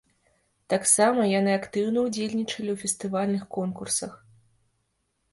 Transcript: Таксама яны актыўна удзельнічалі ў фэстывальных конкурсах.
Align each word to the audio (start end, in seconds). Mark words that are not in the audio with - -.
Таксама 0.73 1.25
яны 1.39 1.51
актыўна 1.59 1.99
удзельнічалі 2.07 2.69
ў 2.75 2.77
фэстывальных 2.85 3.43
конкурсах. 3.57 4.11